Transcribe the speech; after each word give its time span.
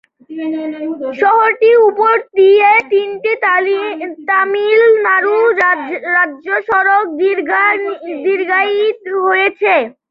শহরটির 1.21 1.77
উপর 1.89 2.13
দিয়ে 2.37 2.69
তিনটি 2.91 3.31
তামিলনাড়ু 4.29 5.35
রাজ্য 6.09 6.47
সড়ক 6.67 7.05
দীর্ঘায়িত 8.25 9.03
হয়েছে। 9.25 9.73